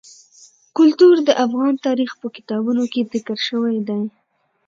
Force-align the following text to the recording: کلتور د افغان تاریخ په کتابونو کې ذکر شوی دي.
کلتور 0.77 1.15
د 1.27 1.29
افغان 1.45 1.75
تاریخ 1.85 2.11
په 2.21 2.27
کتابونو 2.35 2.83
کې 2.93 3.09
ذکر 3.13 3.37
شوی 3.47 3.77
دي. 3.87 4.01